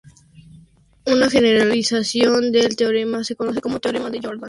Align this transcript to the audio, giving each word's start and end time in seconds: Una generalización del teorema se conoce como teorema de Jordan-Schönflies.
Una 1.05 1.29
generalización 1.29 2.51
del 2.51 2.75
teorema 2.75 3.23
se 3.23 3.35
conoce 3.35 3.61
como 3.61 3.79
teorema 3.79 4.09
de 4.09 4.17
Jordan-Schönflies. 4.17 4.39